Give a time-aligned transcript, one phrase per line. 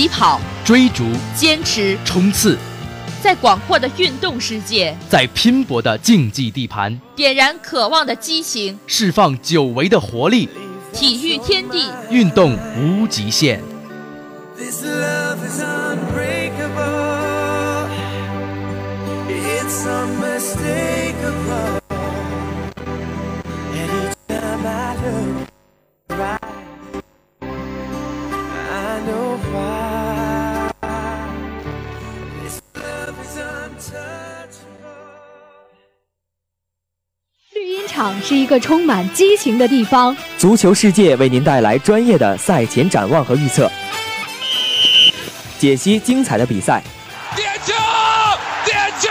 [0.00, 1.04] 起跑、追逐、
[1.36, 2.56] 坚持、冲刺，
[3.22, 10.48] 在广阔的运动世界，在拼搏的竞技地盘，点燃渴望的激情，释放久违的活力。
[10.94, 13.60] 体育天地，运动无极限。
[14.56, 14.64] 绿
[25.04, 25.49] 茵
[38.00, 40.16] 场是一个充满激情的地方。
[40.38, 43.70] 足球世界为您带来专业的赛前展望和预测，
[45.58, 46.82] 解析精彩的比赛。
[47.36, 47.74] 点球！
[48.64, 49.10] 点球！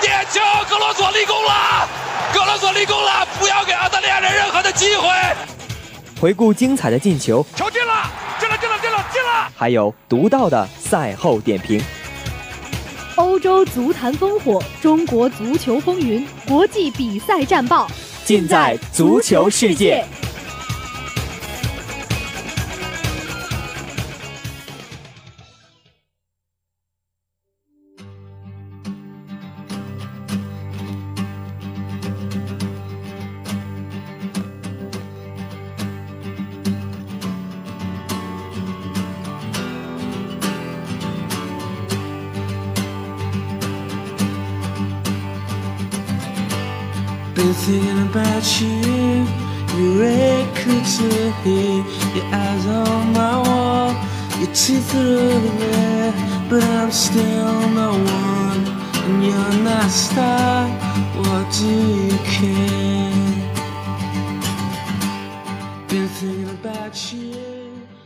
[0.00, 0.40] 点球！
[0.68, 1.88] 格罗索立功了！
[2.32, 3.24] 格罗索立功了！
[3.38, 5.08] 不要给澳大利亚人任何的机会。
[6.20, 8.10] 回顾精彩的进球，球进了！
[8.40, 8.58] 进了！
[8.58, 8.76] 进了！
[8.82, 9.04] 进了！
[9.12, 9.52] 进了！
[9.56, 11.80] 还有独到的赛后点评。
[13.16, 17.86] 欧洲足坛烽火，中国足球风云，国际比赛战报，
[18.24, 20.04] 尽在足球世界。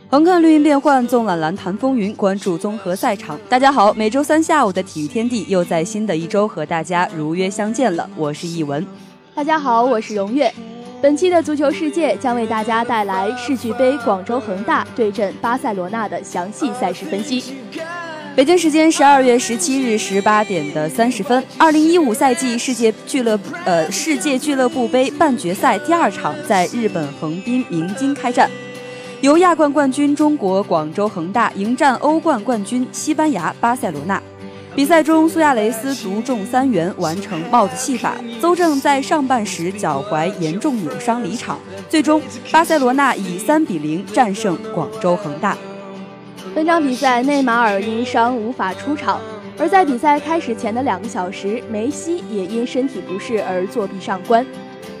[0.09, 3.39] 横看绿茵变幻，纵览蓝坛风云，关注综合赛场。
[3.47, 8.09] 大家好，每周三下午的体育天地又在新的一周和大家如约相见了。
[8.17, 8.85] 我是易文。
[9.39, 10.53] 大家好，我是荣月。
[11.01, 17.55] 本期的足球世界将为大家带来世俱杯广州恒大对阵巴塞罗那的详细赛事分析。
[18.35, 28.51] 北京时间十二月十七日十八点的三十分，二零一五赛季世界俱乐呃世界俱乐部杯半决赛第二场在日本横滨明津开战，
[29.21, 34.21] 由亚冠冠军中国广州恒大迎战欧冠冠军西班牙巴塞罗那。
[34.75, 38.15] 比赛中，苏亚雷斯独中三元，完成帽子戏法。
[38.39, 41.59] 邹正在上半时脚踝严重扭伤离场。
[41.89, 42.21] 最终，
[42.51, 45.57] 巴塞罗那以三比零战胜广州恒大。
[46.55, 49.19] 本场比赛，内马尔因伤无法出场，
[49.57, 54.45] 而在比赛开始前的两个小时，梅西也因身体不适而作弊上官。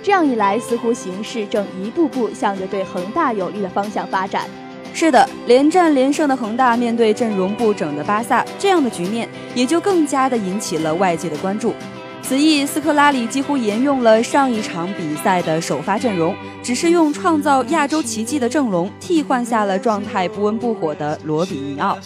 [0.01, 4.45] 这样一来，似乎形势正一步步向着对恒大有利的方向发展。
[4.93, 11.73] 是的，连战连胜的恒大面对阵容不整的巴萨，这样的局面也就更加的引起了外界的关注。
[12.21, 21.97] 此役，斯科拉里几乎沿用了上一场比赛的首发阵容，只是用创造亚洲奇迹的阵容替换下了状态不温不火的罗比尼奥。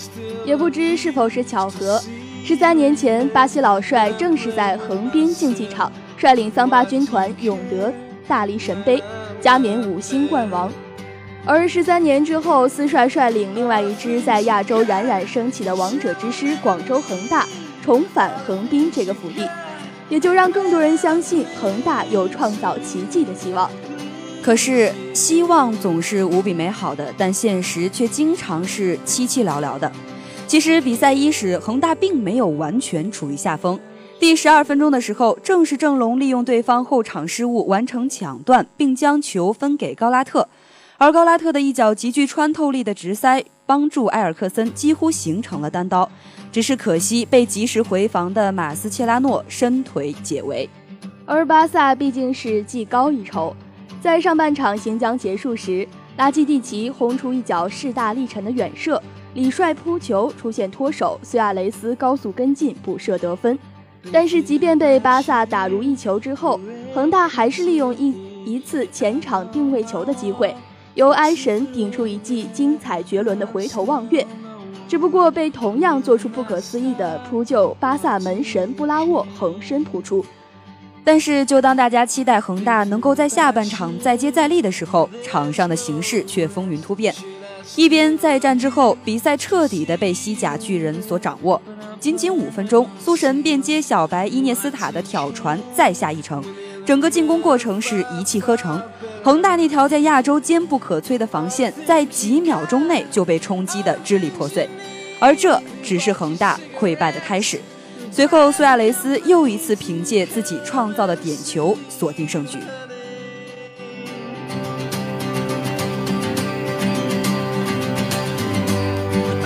[0.46, 2.00] 也不知是否是巧合，
[2.46, 7.92] 十三年前，巴西老帅正是在横滨竞技场率领桑巴军团勇得
[8.28, 9.02] 大力神杯，
[9.42, 10.72] 加冕五星冠王。
[11.46, 17.46] 而十三年之后，斯帅率领另外一支在亚洲冉冉升起的王者之师广州恒大
[17.84, 19.46] 重返横滨这个福地，
[20.08, 23.70] 也就让更多人相信恒大有创造奇迹的希望。
[24.42, 29.92] 可是，希望总是无比美好的，但现实却经常是凄凄寥寥的。
[30.48, 33.78] 其实，比赛伊始，恒大并没有完全处于下风。
[34.18, 40.48] 第十二分钟的时候，正是郑龙利用对方后场失误完成抢断，并将球分给高拉特。
[40.98, 46.10] 而高拉特的一脚极具穿透力的直塞，帮助埃尔克森几乎形成了单刀，
[46.52, 50.70] 只是可惜被及时回防的马斯切拉诺伸腿解围。
[51.26, 53.56] 而巴萨毕竟是技高一筹，
[54.02, 59.02] 在上半场行将结束时，拉基蒂奇轰出一脚势大力沉的远射，
[59.34, 63.58] 李帅扑球出现脱手，苏亚雷斯高速跟进补射得分。
[64.12, 66.60] 但是，即便被巴萨打入一球之后，
[66.94, 68.14] 恒大还是利用一
[68.46, 70.54] 一次前场定位球的机会，
[70.96, 74.26] 由埃神顶出一记精彩绝伦的回头望月，
[74.88, 80.24] 只不过被同样做出不可思议的扑救巴萨门神布拉沃横身扑出。
[81.04, 87.14] 但是，就当大家期待恒大能够在下半场再接再厉的时候，场上的形势却风云突变。
[87.76, 91.62] 一边再战之后，比赛彻底的被西甲巨人所掌握。
[92.00, 96.44] 仅仅五分钟，苏神便接小白伊涅斯塔的挑传再下一城，
[96.86, 98.82] 整个进攻过程是一气呵成。
[99.24, 104.70] 恒大那条在亚洲坚不可摧的防线，在几秒钟内就被冲击得支离破碎，
[105.20, 107.60] 而这只是恒大溃败的开始。
[108.12, 112.60] 随后，苏亚雷斯又一次凭借自己创造的点球锁定胜局。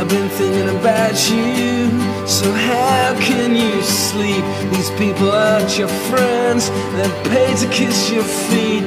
[0.08, 1.90] I've been thinking about you.
[2.26, 4.46] So how can you sleep?
[4.72, 6.70] These people aren't your friends.
[6.96, 8.84] They're paid to kiss your feet.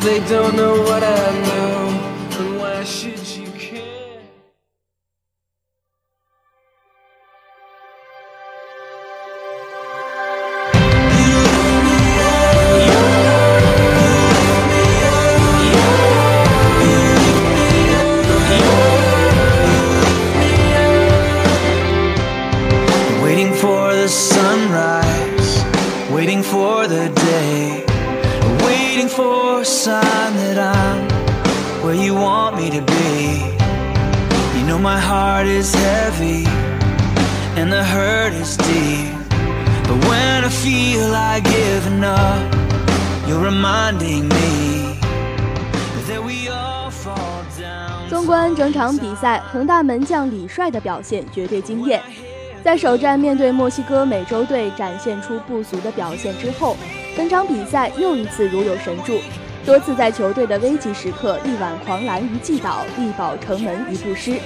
[0.00, 2.40] They don't know what I know.
[2.40, 3.23] And why should
[27.24, 27.84] day,
[28.64, 31.08] waiting for a sign that I'm
[31.82, 33.42] where you want me to be.
[34.58, 36.46] You know my heart is heavy
[37.56, 39.12] and the hurt is deep.
[39.86, 42.40] But when I feel like giving up,
[43.28, 44.96] you're reminding me
[46.08, 48.08] that we all fall down.
[48.08, 52.00] 纵观整场比赛，恒大门将李帅的表现绝对惊艳。
[52.64, 56.78] 在首战面对墨西哥美洲队展现出不俗的表现之后，
[57.16, 59.20] 本场比赛又一次如有神助，
[59.64, 64.36] 多次在球队的危急时刻力挽狂澜于既倒，力保城门于不失。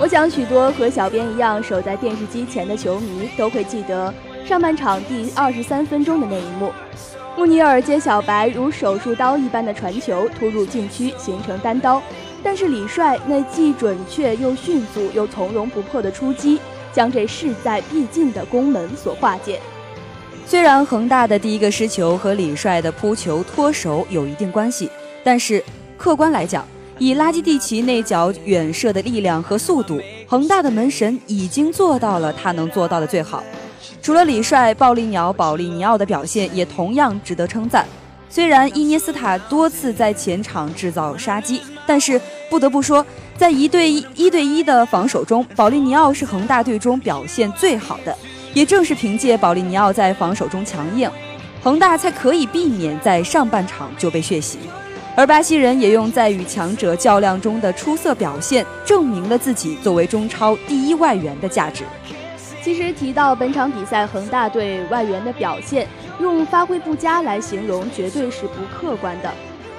[0.00, 4.12] 我想，许多和小编一样守在电视机前的球迷都会记得
[4.46, 6.72] 上半场第二十三分钟的那一幕：
[7.36, 12.00] 穆尼尔接小白如手术刀一般的传球突入禁区，形成单刀，
[12.42, 16.58] 但是李帅那既准确又迅速又从容不迫的出击。
[16.90, 19.60] 将这势在必进的攻门所化解。
[20.48, 24.90] 虽然恒大的第一个失球和李帅的扑球脱手有一定关系，
[25.22, 25.62] 但是
[25.98, 26.66] 客观来讲，
[26.98, 33.44] 以拉基蒂奇那脚远射的力量和速度，恒大的门神已经做到了他能做到的最好。
[34.00, 37.84] 除了李帅，暴力鸟、保利尼奥的表现也同样值得称赞。
[38.30, 42.18] 虽然伊涅斯塔多次在前场制造杀机，但是
[42.48, 43.04] 不得不说，
[43.36, 48.16] 在一对一、一对一的防守中，保利尼奥是恒大队中表现最好的。
[48.58, 51.08] 也正是凭借保利尼奥在防守中强硬，
[51.62, 54.58] 恒大才可以避免在上半场就被血洗。
[55.14, 61.84] 而巴西人也用在与强者较量中的出色表现，证明了自己作为中超第一外援的价值。
[62.60, 65.86] 其实提到本场比赛恒大队外援的表现，
[66.20, 69.32] 用发挥不佳来形容绝对是不客观的。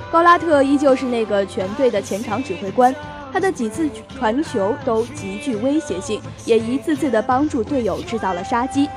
[0.09, 2.95] 高拉特依旧是那个全队的前场指挥官，
[3.31, 8.89] 他的几次传球都极具威胁性，也一次次的帮助队友制造了杀机。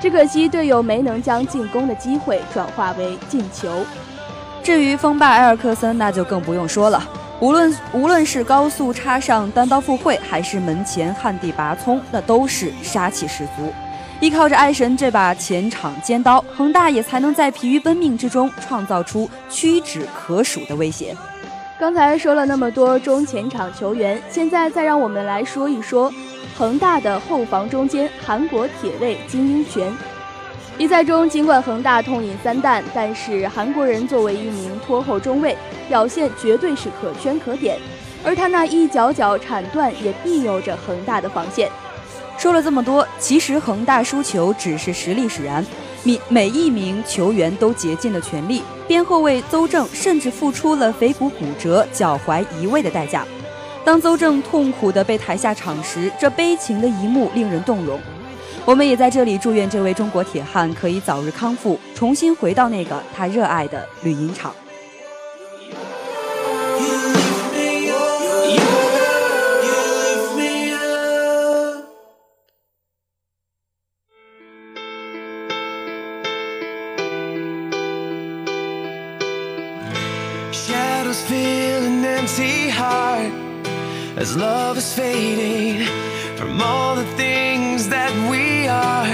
[0.00, 3.84] 只可惜队友没能将进攻的机会转化为进球。
[4.62, 7.02] 至于锋霸埃尔克森，那就更不用说了。
[7.40, 13.72] 无论无论是高速插上单刀赴会，还是门前旱地拔葱，那都是杀气十足。
[14.20, 21.14] 依靠着爱神这把前场尖刀，恒大也才能在疲于奔命之中创造出屈指可数的威胁。
[21.76, 26.12] 刚才说了那么多中前场球员，现在再让我们来说一说
[26.56, 29.92] 恒大的后防中间韩国铁卫金英权。
[30.78, 35.56] 比赛中，尽管恒大痛饮三弹，但是韩国人作为一名拖后中卫，
[35.88, 37.76] 表现绝对是可圈可点。
[38.24, 41.68] 而他那一脚脚铲断，也庇佑着恒大的防线。
[42.38, 45.64] 说了这么多，其实恒大输球只是实力使然，
[46.04, 48.62] 每每一名球员都竭尽了全力。
[48.86, 53.24] 边后卫邹正甚至付出了腓骨骨折、脚踝移位的代价。
[53.84, 57.98] 当邹正痛苦地被抬下场时，这悲情的一幕令人动容。
[58.64, 64.54] 我们也在这里祝愿这位中国铁汉可以早日康复，重新回到那个他热爱的绿茵场。
[80.54, 83.32] Shadows fill an empty heart
[84.16, 85.84] as love is fading.
[86.36, 89.08] from all the things that we are,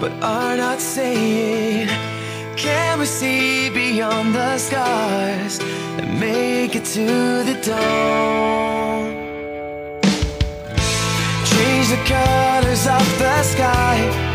[0.00, 1.88] but are not saying.
[2.56, 5.58] Can we see beyond the scars
[5.98, 7.04] and make it to
[7.48, 9.04] the dawn?
[11.52, 14.33] Change the colors of the sky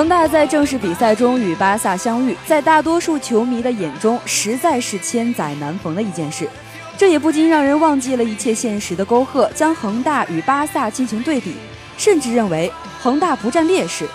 [0.00, 6.48] 恒大在正式比赛中与巴萨相遇，在大多数球迷的眼中，实在是千载难逢的一件事。
[6.96, 11.54] 这也不禁让人忘记了一切现实的沟壑，将恒大与巴萨进行对比，
[11.98, 14.08] 甚至认为恒大不占劣势。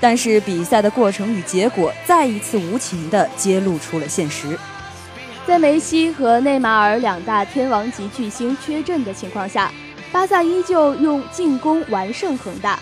[0.00, 4.58] 但是比赛的过程与结果再一次无情地揭露出了现实。
[5.46, 9.70] 在梅西和内马尔两大天王级巨星缺阵的情况下，
[10.10, 12.78] 巴萨依旧用进攻完胜恒大。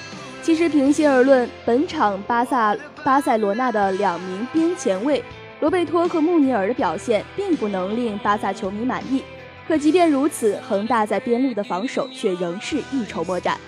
[0.47, 2.73] 其实平心而论，本场巴萨
[3.03, 5.21] 巴塞罗那的两名边前卫
[5.59, 9.25] 罗贝托和穆尼尔的表现并不能令巴萨球迷满意。
[9.67, 13.59] 可即便如此，恒大在边路的防守却仍是一筹莫展。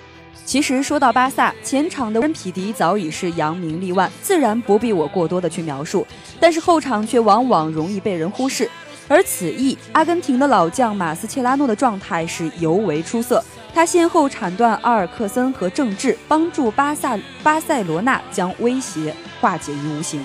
[0.44, 6.06] 其实说到巴萨，前场的恩皮迪早已是扬名立万，自然不必我过多的去描述。
[6.38, 8.70] 但是后场却往往容易被人忽视。
[9.08, 13.42] 而此役，阿根廷的老将马斯切拉诺的状态是尤为出色，
[13.75, 20.25] 他先后铲断阿尔克森和郑智，帮助巴萨巴塞罗那将威胁化解于无形。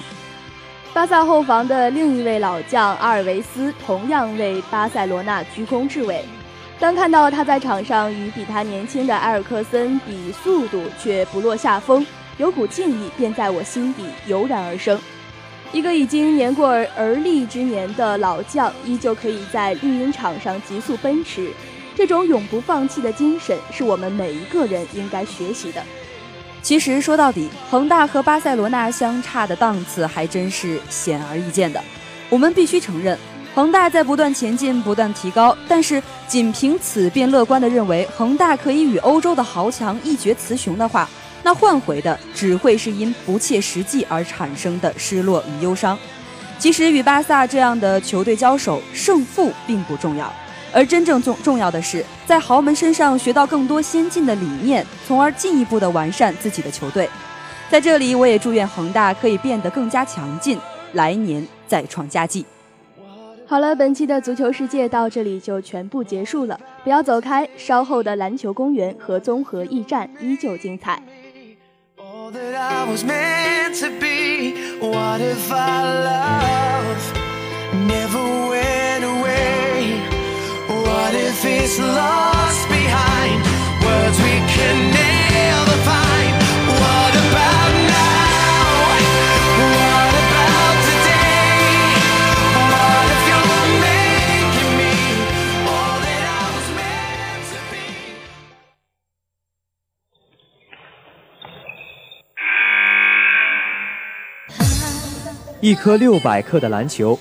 [0.92, 6.24] 巴萨后防的另一位老将阿尔维斯同样为巴塞罗那居功至伟。
[6.80, 12.06] 当看到他在场上与比他年轻的埃尔克森比速度却不落下风，
[12.38, 15.00] 有股敬意便在我心底油然而生。
[15.72, 21.52] 一个已经年过而立之年的老将，依旧可以在绿茵场上急速奔驰，
[21.96, 25.82] 这种永不放弃的精神，是我们每一个人应该学习的。
[26.62, 31.84] 其实说到底，恒大和巴塞罗那相差的档次还真是显而易见的。
[32.30, 33.18] 我们必须承认，
[33.54, 41.08] 恒大在不断前进、不断提高，但是仅凭此便乐观地认为恒大可以与欧洲的豪强一决雌雄的话，
[41.44, 46.00] 那换回的只会是因不切实际而产生的失落与忧伤。
[46.58, 50.34] 其实与巴萨这样的球队交手，胜负并不重要。
[50.74, 57.08] 而真正重重要的是，在豪门身上学到更多先进的理念，从而进一步的完善自己的球队。
[57.70, 60.60] 在这里，我也祝愿恒大可以变得更加强劲，
[60.94, 62.46] 来年再创佳绩。
[63.46, 71.02] 好了，本期的足球世界到这里就全部结束了，不要走开，稍后的篮球公园和综合驿站依旧精彩。
[71.98, 74.56] All that I was meant to be.
[74.80, 76.98] What if our love
[77.88, 79.23] never went away?
[81.04, 83.44] What if it's lost behind
[83.84, 86.34] words we can never find?
[86.80, 88.88] What about now?
[89.76, 92.00] What about today?
[92.72, 94.96] What if you're making me
[95.68, 97.84] all that I was meant to be?
[105.60, 107.20] 一颗六百克的篮球，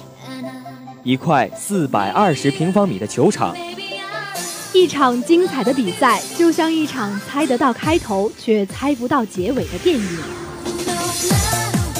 [1.02, 3.56] 一块四百二十平方米的球场，
[4.74, 10.18] 一场精彩的比赛，就像一场猜得到开头却猜不到结尾的电影。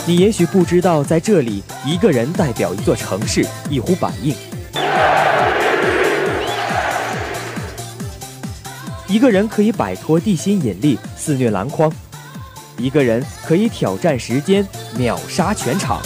[0.07, 4.35] 你也许不知道，在这里，一个人代表一座城市，一呼百应；
[9.07, 11.91] 一个人可以摆脱地心引力，肆虐篮筐；
[12.79, 16.01] 一个人可以挑战时间，秒杀全场。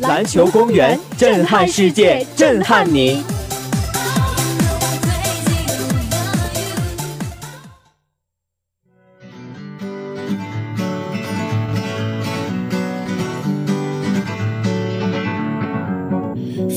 [0.00, 3.22] 篮球公园，震撼世界，震撼你。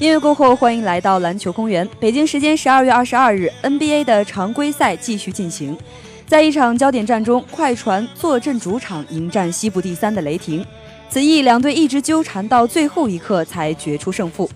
[0.00, 1.88] 音乐过后，欢迎来到篮球公园。
[1.98, 5.76] 北京时间十二月二十二日，NBA 的常规赛继续进行。
[6.24, 10.64] 在一场焦点战中，快船坐镇主场迎战西部第三的雷霆。
[11.10, 14.48] 此役两队一直纠缠到最后一刻才决出胜负。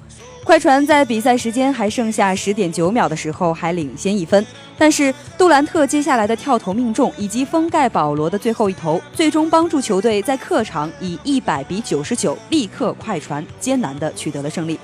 [0.44, 4.46] 快船在比赛时间还剩下十点九秒的时候还领先一分，
[4.78, 14.78] 但是杜兰特接下来的跳投命中以及封盖保罗的最后一投，最终帮助球队在客场以一百比九十九力克快船，艰难地取得了胜利。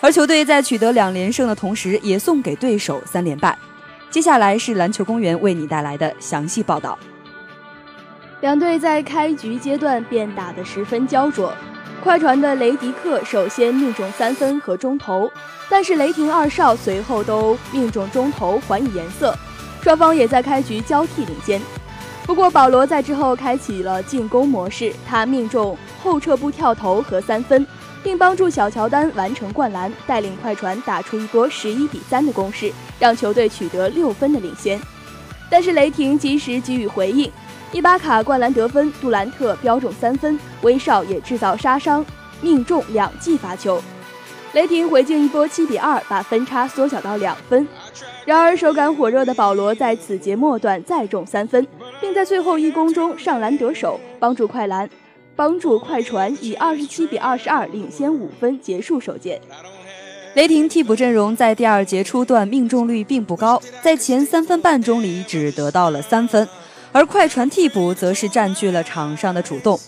[0.00, 3.58] 而球队在取得两连胜的同时，也送给对手三连败。
[4.10, 6.96] 接下来是篮球公园为你带来的详细报道。
[8.40, 11.52] 两队在开局阶段便打得十分焦灼。
[12.00, 15.28] 快船的雷迪克首先命中三分和中投，
[15.68, 19.36] 但是雷霆二少随后都命中中投还以颜色，
[19.82, 21.60] 双方也在开局交替领先。
[22.24, 27.66] 不过保罗在之后开启了进攻模式，他命中后撤步跳投和三分，
[28.02, 34.80] 并帮助小乔丹完成灌篮，带领快船打出一波十一比三的攻势，让球队取得六分的领先。
[35.50, 37.30] 但是雷霆及时给予回应。
[37.70, 42.04] 伊巴卡灌篮得分，杜兰特标中三分，威少也制造杀伤，
[42.40, 43.82] 命中两记罚球。
[44.54, 47.68] 雷霆回敬一波七比二，把分差缩小到两分。
[48.24, 51.66] 然而手感火热的保罗在此节末段再中三分，
[52.00, 54.88] 并在最后一攻中上篮得手，帮助快篮，
[55.38, 59.40] 帮助快船以二十七比二十二领先五分结束首节。
[60.34, 66.48] 雷霆替补阵容在第二节初段命中率并不高，在前三分半钟里只得到了三分。
[66.90, 69.78] 而快船替补则是占据了场上的主动，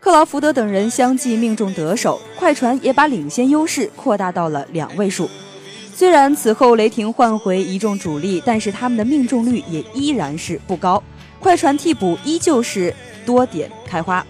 [0.00, 5.30] 克劳福德等人相继命中得手，快船也把领先优势扩大到了两位数。
[5.94, 11.00] 虽然此后雷霆换回一众主力，但是他们的命中率也依然是不高。
[11.38, 12.92] 快船替补依旧是
[13.24, 14.26] 多点开花，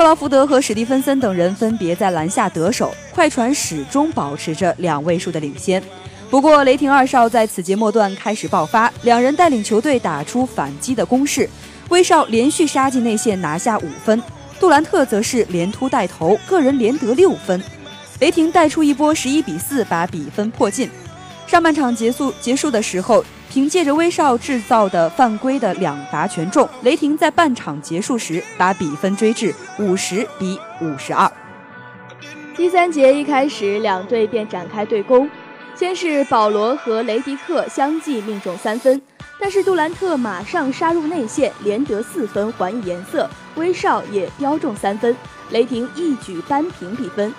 [0.00, 5.82] 克劳福德和史蒂芬森等人分别在篮下得手，快船始终保持着两位数的领先。
[6.30, 11.46] 不过，雷霆二少在此节末段开始爆发，两人带领球队打出反击的攻势。
[11.90, 14.22] 威少连续杀进内线拿下五分，
[14.58, 17.62] 杜兰特则是连突带投，个人连得六分。
[18.20, 20.88] 雷霆带出一波十一比四，把比分迫近。
[21.46, 31.28] 上半场结束结束的时候，凭借着威少制造的犯规的两罚全中，雷霆在半场结束时把比分追至五十比五十二。
[32.56, 35.28] 第三节一开始，两队便展开对攻。
[35.74, 39.02] 先是保罗和雷迪克相继命中三分，
[39.40, 43.28] 但是杜兰特马上杀入内线，连得四分还以颜色。
[43.56, 45.16] 威少也飙中三分，
[45.50, 47.34] 雷霆一举扳平比分。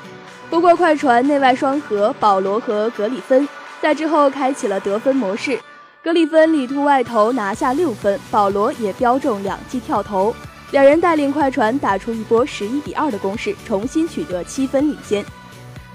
[0.50, 3.48] 不过快船内外双核，保罗和格里芬
[3.82, 5.58] 在之后开启了得分模式，
[6.04, 10.36] 格里芬里突外投拿下六分，保罗也标中两记跳投，
[10.72, 15.24] 两人带领快船打出一波十一比二的攻势，重新取得七分领先。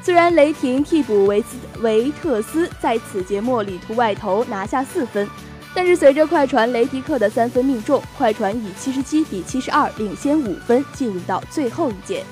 [0.01, 5.29] 虽然雷霆替补维斯维特斯在此节末里图外投拿下四分，
[5.75, 12.25] 但是随着快船雷迪克的三分命中，快船以七十七比七十二领先五分，进入到最后一节。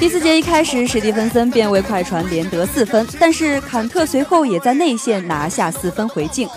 [0.00, 6.48] 第四节一开始，史蒂芬森便为快船连得四分，但是坎特随后也在内线拿下四分回敬，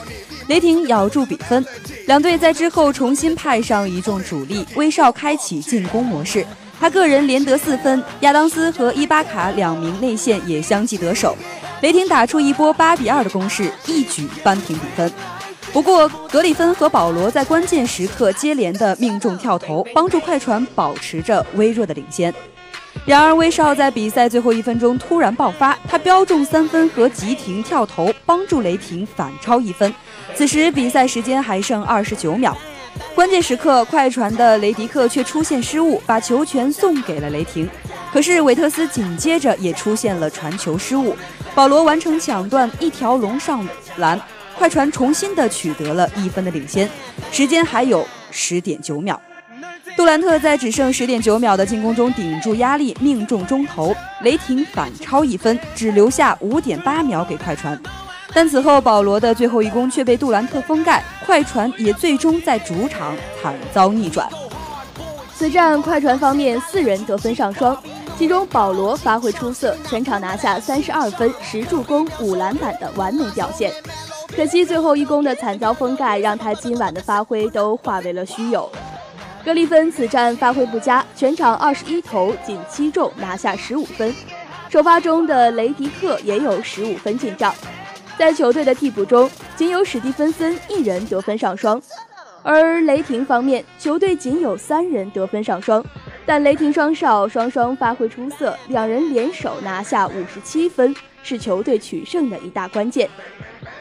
[0.48, 1.64] 雷霆咬住比分。
[2.08, 6.48] 两队在之后重新派上一众主力，威少开启进攻模式，
[6.80, 11.36] 他个人连得四分，亚当斯和伊巴卡两名内线也相继得手，
[11.82, 15.12] 雷霆打出一波八比二的攻势，一举扳平比分。
[15.74, 22.34] 不过格里芬和保罗在关键时刻接连的命中跳投，帮助快船保持着微弱的领先。
[23.06, 29.94] 然而，威少在比赛最后一分钟突然爆发，他标中三分和急停跳投，帮助雷霆反超一分。
[30.34, 32.58] 此时比赛时间还剩二十九秒，
[33.14, 37.70] 关键时刻，快船的雷迪克却出现失误，把球权送给了雷霆。
[38.14, 41.14] 可是韦特斯紧接着也出现了传球失误，
[41.54, 44.18] 保罗完成抢断，一条龙上篮，
[44.58, 46.90] 快船重新的取得了一分的领先。
[47.34, 49.20] 时间还有十点九秒。
[49.96, 57.80] 杜兰特在只剩十点九秒的进攻中顶住压力，命中中投，雷霆反超一分，只留下五点八秒给快船。
[58.34, 64.28] 但此后保罗的最后一攻却被杜兰特封盖，快船也最终在主场惨遭逆转。
[65.36, 67.78] 此战快船方面四人得分上双，
[68.18, 73.72] 其中保罗发挥出色，全场拿下三十二分、十助攻、五篮板的完美表现。
[74.36, 78.68] 可惜最后一攻的惨遭封盖，让他今晚的发挥都化为了虚有。
[79.46, 84.14] 格里芬此战发挥不佳，全场二十一投仅七中，拿下十五分。
[84.70, 87.54] 首发中的雷迪克也有十五分进账。
[88.18, 91.82] 在球队的替补中，仅有史蒂芬森一人得分上双。
[92.42, 95.84] 而雷霆方面，球队仅有三人得分上双，
[96.26, 103.10] 但雷霆双少双双发挥出色，两人联手拿下五十七分，是球队取胜的一大关键。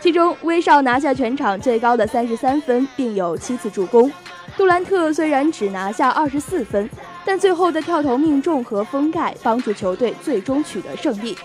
[0.00, 4.10] 其中，威少拿下全场最高的三十三分，并有七次助攻；
[4.56, 6.88] 杜兰特虽然只拿下二十四分，
[7.24, 11.36] 但最后的跳投命中和封盖帮助球队最终取得胜利。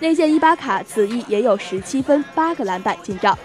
[0.00, 3.36] 内线伊巴卡此役也有十七分、八个篮板进账。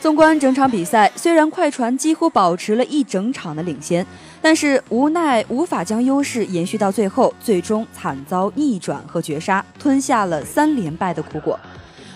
[0.00, 4.06] 纵观整场比赛，虽然快船几乎保持了一整场的领先，
[4.40, 11.58] 但是无奈无法将优势延续到最后，最终惨遭逆转和绝杀，吞下了三连败的苦果，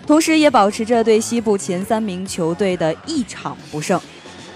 [0.06, 4.00] 同时也保持着对西部前三名球队的一场不胜。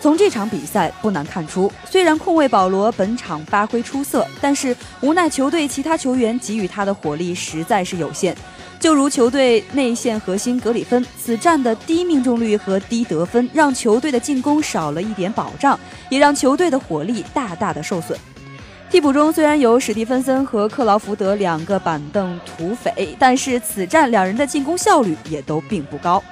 [0.04, 8.36] 从这场比赛不难看出，虽然控卫保罗本场发挥出色，但是无奈球队其他球员给予他的火力实在是有限。
[8.78, 18.18] 就如球队内线核心格里芬，此战的低命中率和低得分，让球队的进攻少了一点保障，也让球队的火力大大的受损。
[18.90, 26.22] 替补中虽然有史蒂芬森和克劳福德两个板凳土匪，但是此战两人的进攻效率也都并不高。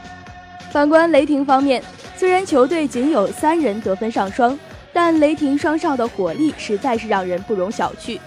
[0.72, 1.82] 反观雷霆方面，
[2.16, 4.58] 虽然球队仅有三人得分上双，
[4.90, 8.18] 但雷霆双少的火力实在是让人不容小觑。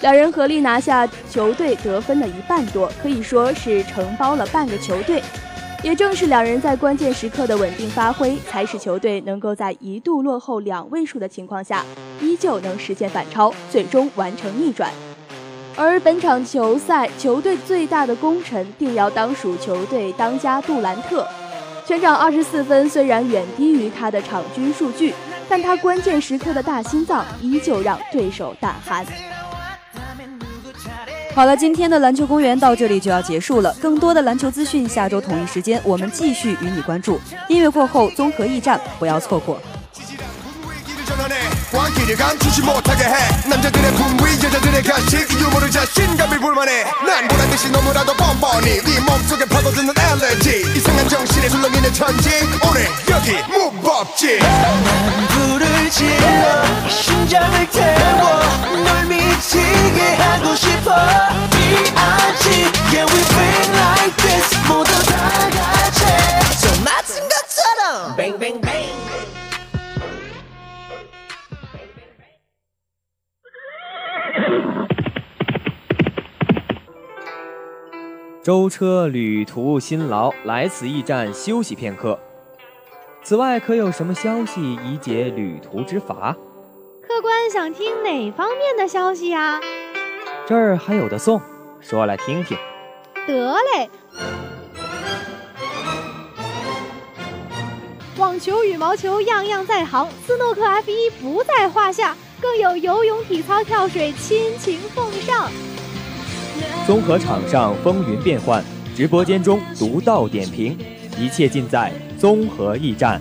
[0.00, 5.22] 两人合力拿下球队得分的一半多，可以说是承包了半个球队。
[5.84, 11.84] 也正是两人在关键时刻的稳定发挥，才使球队能够在一度落后两位数的情况下，
[12.20, 14.90] 依旧能实现反超，最终完成逆转。
[15.76, 21.24] 而本场球赛，球队最大的功臣定要当属球队当家杜兰特。
[21.86, 25.12] 全场二十四分虽然远低于他的场均数据，
[25.48, 29.04] 但他关键时刻的大心脏依旧让对手胆寒。
[31.34, 33.74] 好了，今天的篮球公园到这里就要结束了。
[33.80, 37.18] 更多的篮球资讯，下周同一时间我们继续与你关注。
[37.48, 39.60] 音乐过后，综合驿站不要错过。
[43.02, 43.48] 광기를 감추지 못하게 해.
[43.48, 46.84] 남자들의 분위 여자들의 간식 유머를 자신감이 불만해.
[47.06, 52.30] 난 보란듯이 너무나도 뻔뻔히 네 몸속에 파고드는 엘레지 이상한 정신에 술렁이는 천지.
[52.68, 54.38] 오늘 여기 무법지.
[54.38, 58.40] 난 불을 질러 심장을 태워
[58.84, 60.94] 널 미치게 하고 싶어.
[61.50, 62.50] B.I.G.
[62.92, 66.04] Yeah we been like this 모두 다 같이.
[66.60, 68.16] 저 맞은 것처럼.
[68.16, 68.62] Bang
[78.42, 82.18] 舟车旅途辛劳，来此驿站休息片刻。
[83.22, 86.36] 此外，可有什么消息以解旅途之乏？
[87.06, 89.60] 客官想听哪方面的消息呀？
[90.44, 91.40] 这儿还有的送，
[91.80, 92.58] 说来听听。
[93.28, 93.88] 得嘞。
[98.16, 105.48] 网球、羽毛球样样在行，斯诺克 F 一不在话下，更有游泳、体操、跳水亲情奉上。
[106.86, 108.62] 综合场上风云变幻，
[108.96, 110.76] 直播间中独到点评，
[111.18, 113.20] 一切尽在综合驿站。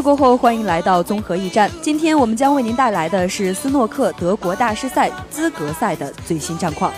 [0.00, 1.70] 过后，欢迎来到综合驿站。
[1.82, 6.92] 今天我们将为您带来的是斯诺克德国大师赛资格赛的最新战况。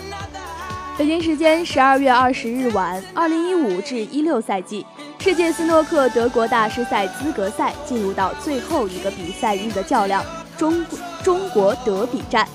[0.97, 4.87] 北京时间十二月二十日晚，二零一五至一六赛季
[5.19, 10.23] 世界斯诺克德国大师赛资格赛进入到最后一个比赛日的较量——
[10.57, 10.85] 中
[11.23, 12.47] 中国德比战。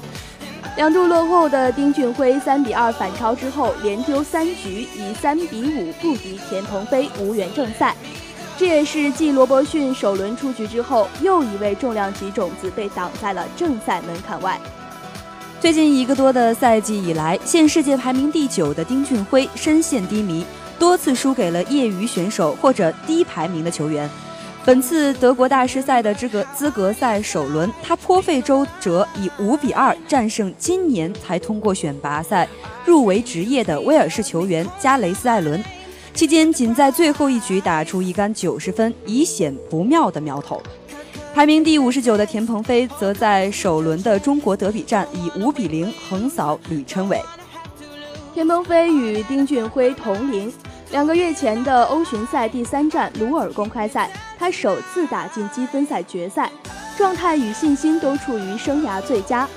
[0.75, 7.95] 两度落后的丁俊晖三比二反超之后，连丢三局，以三比五不敌田鹏飞，无缘正赛。
[8.57, 14.59] 这也是继罗伯逊首轮出局之后，又一位重量级种子被挡在了正赛门槛外。
[15.59, 20.43] 最近一个多的赛季以来，现世界排名第九的丁俊晖深陷低迷。
[20.79, 24.07] 多次输给了业余选手或者低排名的球员。
[24.63, 32.47] 本次德国大师赛的资格资格赛首轮，他颇费周折，以五比二战胜今年才通过选拔赛
[32.85, 35.63] 入围职业的威尔士球员加雷斯·艾伦。
[36.17, 40.59] 期间仅在最后一局打出一杆九十分，已显不妙的苗头。
[41.31, 47.21] 排名第五十九的田鹏飞则在首轮的中国德比战以五比零横扫吕琛伟。
[48.33, 50.51] 田鹏飞与丁俊晖同龄。
[50.89, 56.51] 两个月前的欧巡赛第三站鲁尔公开赛，他首次打进积分赛决赛，
[56.97, 59.47] 状态与信心都处于生涯最佳。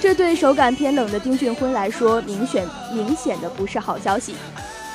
[0.00, 4.34] 这对手感偏冷的丁俊晖来说，明显明显的不是好消息。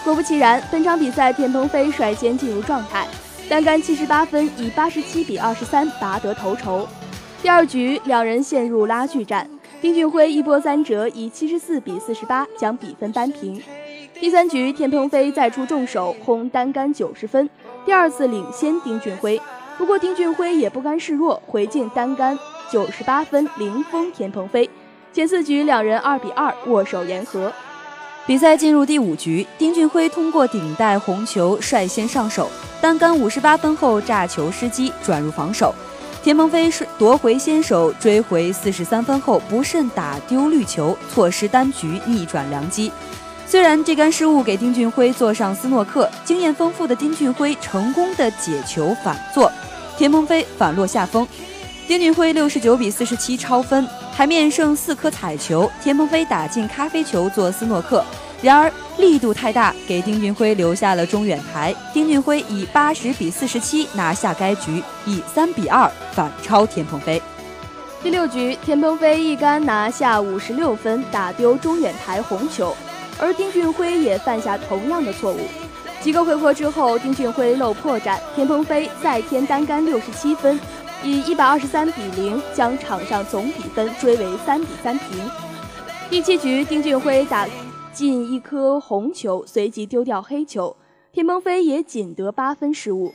[0.06, 3.08] 果不其然，本场比赛田鹏飞率先进入状态，
[3.50, 6.88] 单杆七十八分，以八十七比二十三拔得头筹。
[7.42, 9.50] 第二局，两人陷入拉锯战，
[9.82, 13.60] 丁俊晖一波三折，以七十四比四十八将比分扳平。
[14.20, 17.50] 第三局，田鹏飞再出重手，轰单杆九十分，
[17.84, 19.42] 第二次领先丁俊晖。
[19.76, 22.38] 不过丁俊晖也不甘示弱，回敬单杆
[22.72, 24.70] 九十八分，零封田鹏飞。
[25.12, 27.52] 前四局两人二比二握手言和。
[28.28, 32.50] 比赛进入第五局，丁俊晖通过顶带红球率先上手，
[32.82, 35.74] 单杆五十八分后炸球失机，转入防守。
[36.24, 42.92] 田鹏飞是夺回先手，追回四十三分后不慎打丢绿球，错失单局逆转良机。
[43.46, 49.52] 虽然这杆失误给丁俊晖坐上斯诺克，经验丰富的丁俊晖成功的解球反坐，
[50.00, 51.28] 田鹏飞反落下风。
[51.88, 58.02] 丁俊晖六十九比四十七超分，台面剩四颗彩球，田鹏飞打进咖啡球做斯诺克，
[58.42, 61.76] 然而力度太大，给丁俊晖留下了中远台。
[61.94, 67.22] 丁俊晖以八十比四十七拿下该局，以三比二反超田鹏飞。
[68.02, 72.74] 第六局，田鹏飞一杆拿下五十六分，打丢中远台红球。
[73.20, 75.40] 而丁俊晖也犯下同样的错误。
[76.02, 80.58] 几个回合之后，丁俊晖漏破绽，田鹏飞再添单杆六十七分，
[81.06, 85.08] 以一百二十三比零将场上总比分追为三比三平。
[86.10, 87.48] 第七局，丁俊晖打
[87.94, 90.76] 进一颗红球，随即丢掉黑球，
[91.14, 93.14] 田鹏飞也仅得八分失误。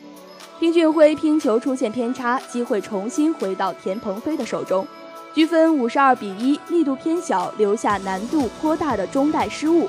[0.61, 4.87] 丁俊晖拼球出现偏差，机会重新回到田鹏飞的手中。
[5.35, 9.89] 局分五十二比一，力度偏小，留下难度颇大的中袋失误。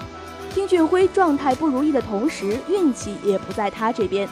[0.56, 4.28] 丁俊晖状态不如意的同时，运气也不在他这边。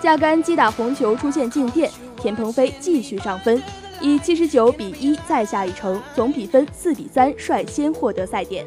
[0.00, 3.62] 架杆击打红球出现静电，田鹏飞继续上分，
[4.00, 8.64] 以七十九比一再下一城，总比分四比三率先获得赛点。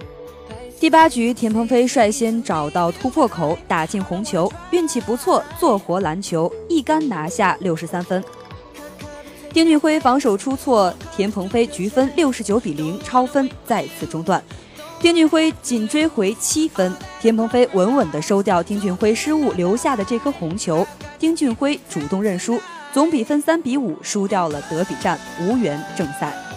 [0.79, 8.23] 第八局，田鹏飞率先找到突破口，打进红球，运气不错，做活篮球，一杆拿下六十三分。
[9.53, 14.41] 丁俊晖防守出错，田鹏飞局分六十九比零超分，再次中断。
[14.99, 20.87] 丁俊晖仅追回七分，田鹏飞稳稳地收掉丁俊晖失误留下的这颗红球。
[21.19, 22.59] 丁俊晖主动认输，
[22.93, 26.50] 总比分三比五输掉了德比战，无缘正赛。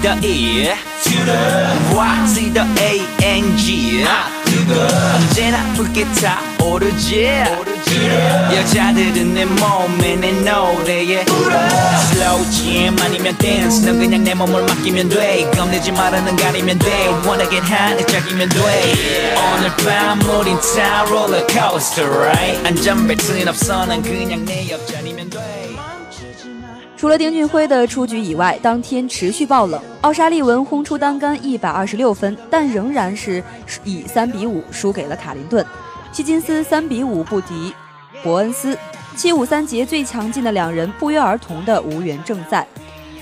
[0.00, 0.64] the E
[1.04, 1.40] to the
[1.94, 4.04] Y to the A N G
[5.14, 7.44] 언제나 붉게 타오르지
[8.54, 11.24] 여자들은 내 몸에 내 노래에
[12.10, 17.08] Slow jam 아니면 dance 넌 그냥 내 몸을 맡기면 돼 겁내지 말아 는 가리면 돼
[17.26, 24.70] 원하게 하는 짝이면 돼 오늘 밤 우린 타 롤러코스터 right 안전벨트는 없어 난 그냥 내
[24.70, 24.99] 옆자리면 돼
[27.01, 29.81] 除了丁俊晖的出局以外，当天持续爆冷。
[30.01, 33.43] 奥沙利文轰出单杆一百二十六分，但仍然是
[33.83, 35.65] 以三比五输给了卡林顿。
[36.11, 37.73] 希金斯三比五不敌
[38.21, 38.77] 伯恩斯。
[39.15, 42.67] 七五三节最强劲的两人不约而同的无缘正赛。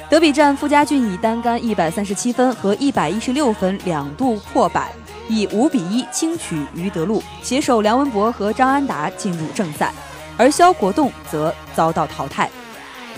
[0.09, 4.91] 德比战，傅家俊以单杆一百三十七分和一百一十六分两度破百。
[5.29, 9.93] 以五比一轻取于德禄，携手梁文博和张安达进入正赛，
[10.35, 12.49] 而肖国栋则遭到淘汰。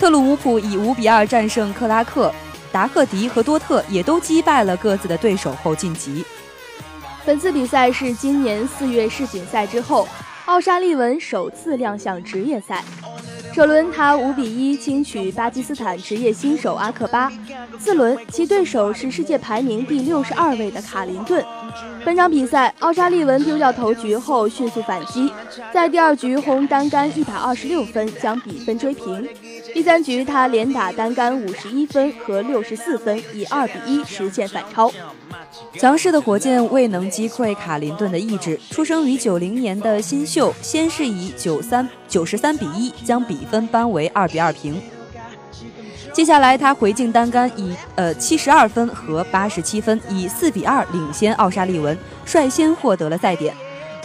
[0.02, 2.34] 特鲁姆普以五比二战胜克拉克，
[2.72, 6.24] 达赫迪和多特也都击败了各自的对手后晋级。
[7.24, 10.08] 本次比赛是今年四月世锦赛之后，
[10.46, 12.82] 奥沙利文首次亮相职业赛。
[13.54, 17.30] 首轮他五比一轻取巴基斯坦职业新手阿克巴，
[17.78, 21.44] 次轮其对手是世界排名第六十二位的卡林顿。
[22.04, 25.30] 本场比赛，奥沙利文丢掉头局后迅速反击，
[25.72, 29.28] 在第二局轰单杆一百二十六分将比分追平。
[29.74, 34.90] 第三局他连打单杆五十一分和六十四分，以二比一实现反超。
[35.78, 38.58] 强势的火箭未能击溃卡林顿的意志。
[38.70, 44.80] 出生于九零年的新秀，先是以九三九十三比一将比分扳为二比二平。
[46.12, 53.54] 接下来他回敬单杆以呃七十二分和八十七分，以四比二领先奥沙利文，率先获得了赛点。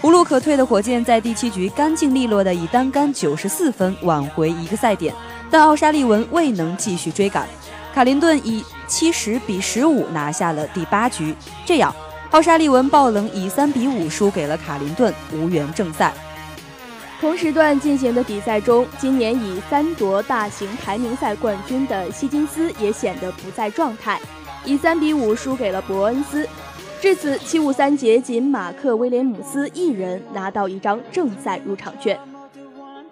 [0.03, 5.13] 无路可退的火箭在第七局干净利落的以单杆九十四分挽回一个赛点，
[5.49, 7.47] 但奥沙利文未能继续追赶。
[7.93, 11.93] 卡林顿以七十比十五拿下了第八局，这样
[12.31, 16.13] 奥沙利文爆冷以三比五输给了卡林顿，无缘正赛。
[17.19, 24.19] 同时段进行的比赛中，今年以三夺大型排名赛冠军的希金斯也显得不在状态，
[24.63, 26.47] 以三比五输给了伯恩斯。
[27.01, 32.19] 至此，七五三节仅马克威廉姆斯一人拿到一张正赛入场券。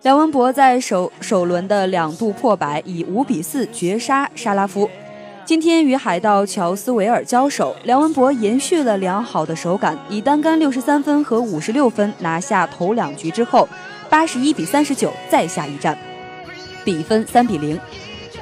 [0.03, 4.87] 梁文博在首首轮的两度破百，以五比四绝杀沙拉夫。
[5.45, 13.69] 今天与海盗乔斯维尔交手，梁文博延续了良好的手感，以单杆六十三分和五十六分拿下头两局之后，
[14.09, 15.95] 八十一比三十九再下一战，
[16.83, 17.79] 比分三比零。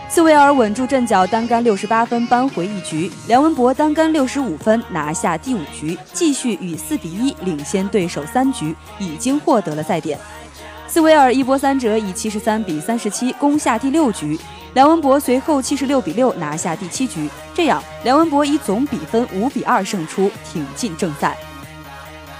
[0.08, 3.12] 斯维尔稳住阵脚，单杆六十八分扳回一局。
[3.28, 10.18] 梁文博单杆六十五分拿下第五局，继续以四比一领先对手三局，已经获得了赛点。
[10.94, 14.40] 斯维尔一波三折，以七十三比三十七攻下第六局。
[14.76, 21.36] 梁文博随后七十六比六拿下第七局，这样梁文博以总比分五比二胜出，挺进正赛。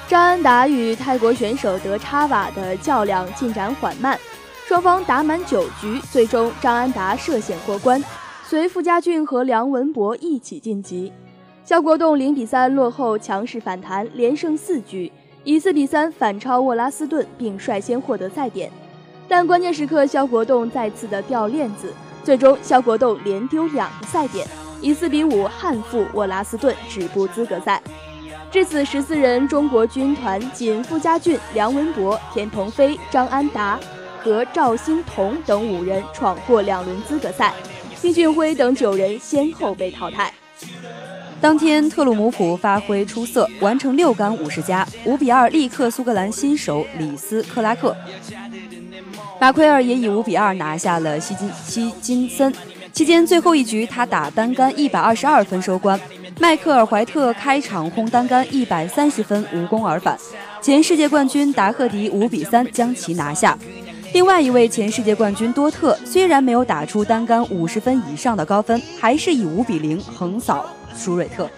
[0.08, 4.20] 张安达与泰国选手德差瓦的较量进展缓慢，
[4.68, 8.04] 双方打满九局，最终张安达涉险过关，
[8.46, 11.12] 随傅家俊和梁文博一起晋级。
[11.66, 15.12] 肖国栋零比三落后，强势反弹，连胜四局。
[15.46, 18.72] 以四比三反超沃拉斯顿，并率先获得赛点，
[19.28, 24.48] 但关键时刻肖国栋再次的掉链子，最终肖国栋连丢两个赛点，
[24.80, 27.82] 以四比五憾负沃拉斯顿，止步资格赛。
[28.50, 33.78] 至此，十四人中国军团仅傅家俊、梁文博、田鹏飞、张安达
[34.22, 37.54] 和赵欣彤等五人闯过两轮资格赛，
[38.00, 40.32] 丁俊晖等九人先后被淘汰。
[41.44, 47.94] 当天，特鲁姆普发挥出色，完成六杆五十加，五比二力克苏格兰新手里斯克拉克。
[49.42, 52.54] 马奎尔也以五比二拿下了希金希金森。
[52.94, 56.00] 期间最后一局，他打单杆一百二十二分收官。
[56.40, 60.18] 迈克尔怀特开场轰单杆一百三十分，无功而返。
[60.62, 63.60] 前世界冠军达赫迪五比三将其拿下。
[64.14, 70.66] 另外一位前世界冠军多特虽然没有打出单杆五十分以上的高分，还是以五比零横扫。
[70.96, 71.50] 舒瑞特。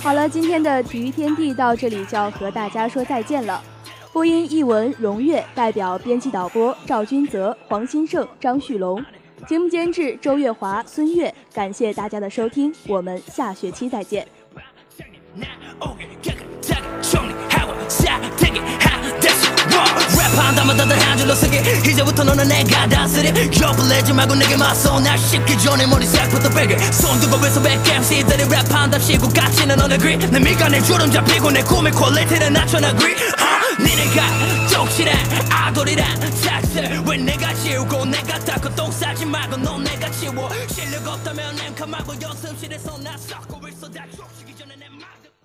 [0.00, 3.60] 好了，今天的体育天地到这里就要和大家说再见了。
[4.10, 9.04] 播音：译文、荣月，代表编辑导播赵君泽、黄新胜、张旭龙，
[9.46, 11.32] 节目监制周月华、孙悦。
[11.52, 14.26] 感谢大家的收听，我们下学期再见。
[21.28, 26.78] 들러서게 이제부터 너는 내가 다스려 옆을 내지 말고 내게 맞서 날 씹기 전에 머리색부터 베게
[26.92, 29.34] 손 두고 왼손 백 MC들이 랩한답시고
[29.88, 32.94] the grid 내 미간에 주름 잡히고 내 꿈의 퀄리티를 낮춰나 어,
[33.78, 35.12] 니네가 쪽실해
[35.50, 40.48] 아돌이란 삭스 왜 내가 지우고 내가 닦고 똥 싸지 말고 넌 내가 치워.
[40.68, 41.58] 실력 없다면
[41.88, 43.57] 말고 연습실에서 나 썩고